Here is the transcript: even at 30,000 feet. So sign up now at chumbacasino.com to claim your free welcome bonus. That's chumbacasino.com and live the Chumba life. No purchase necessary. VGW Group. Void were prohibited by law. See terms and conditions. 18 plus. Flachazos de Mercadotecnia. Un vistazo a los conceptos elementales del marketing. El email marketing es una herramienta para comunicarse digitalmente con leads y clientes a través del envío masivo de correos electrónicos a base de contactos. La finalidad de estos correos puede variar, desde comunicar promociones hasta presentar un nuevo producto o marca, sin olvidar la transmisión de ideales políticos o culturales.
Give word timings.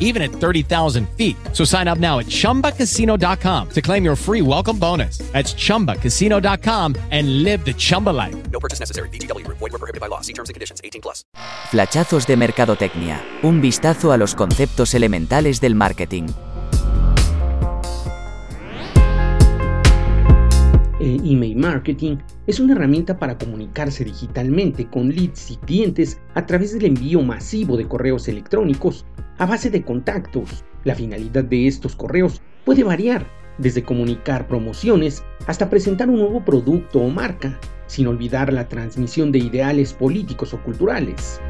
even 0.00 0.22
at 0.22 0.30
30,000 0.32 1.08
feet. 1.10 1.36
So 1.52 1.64
sign 1.64 1.86
up 1.86 1.98
now 1.98 2.18
at 2.18 2.26
chumbacasino.com 2.26 3.68
to 3.70 3.82
claim 3.82 4.04
your 4.04 4.16
free 4.16 4.42
welcome 4.42 4.78
bonus. 4.78 5.18
That's 5.32 5.54
chumbacasino.com 5.54 6.96
and 7.12 7.44
live 7.44 7.64
the 7.64 7.74
Chumba 7.74 8.10
life. 8.10 8.34
No 8.50 8.58
purchase 8.58 8.80
necessary. 8.80 9.10
VGW 9.10 9.44
Group. 9.44 9.58
Void 9.58 9.72
were 9.72 9.78
prohibited 9.78 10.00
by 10.00 10.08
law. 10.08 10.22
See 10.22 10.32
terms 10.32 10.48
and 10.48 10.54
conditions. 10.54 10.80
18 10.82 11.02
plus. 11.02 11.24
Flachazos 11.70 12.26
de 12.26 12.36
Mercadotecnia. 12.36 13.22
Un 13.42 13.60
vistazo 13.60 14.12
a 14.12 14.16
los 14.16 14.34
conceptos 14.34 14.94
elementales 14.94 15.60
del 15.60 15.74
marketing. 15.74 16.26
El 20.98 21.30
email 21.30 21.56
marketing 21.56 22.16
es 22.46 22.58
una 22.58 22.72
herramienta 22.72 23.18
para 23.18 23.36
comunicarse 23.36 24.02
digitalmente 24.02 24.86
con 24.86 25.10
leads 25.14 25.50
y 25.50 25.56
clientes 25.56 26.18
a 26.34 26.46
través 26.46 26.72
del 26.72 26.86
envío 26.86 27.22
masivo 27.22 27.76
de 27.76 27.86
correos 27.86 28.28
electrónicos 28.28 29.04
a 29.38 29.46
base 29.46 29.70
de 29.70 29.82
contactos. 29.82 30.64
La 30.84 30.94
finalidad 30.94 31.44
de 31.44 31.66
estos 31.66 31.96
correos 31.96 32.40
puede 32.64 32.84
variar, 32.84 33.26
desde 33.58 33.82
comunicar 33.82 34.46
promociones 34.46 35.24
hasta 35.46 35.70
presentar 35.70 36.08
un 36.08 36.18
nuevo 36.18 36.44
producto 36.44 37.00
o 37.00 37.08
marca, 37.08 37.58
sin 37.86 38.06
olvidar 38.06 38.52
la 38.52 38.68
transmisión 38.68 39.32
de 39.32 39.38
ideales 39.38 39.92
políticos 39.92 40.54
o 40.54 40.62
culturales. 40.62 41.40